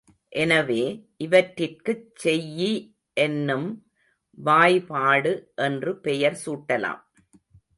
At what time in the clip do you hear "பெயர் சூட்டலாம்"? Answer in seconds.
5.99-7.01